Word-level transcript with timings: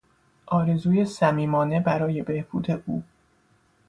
آرزوی 0.45 1.05
صمیمانه 1.05 1.79
برای 1.79 2.21
بهبود 2.21 2.71
او 2.85 3.03